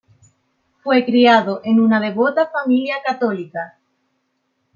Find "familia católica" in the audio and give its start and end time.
2.49-3.77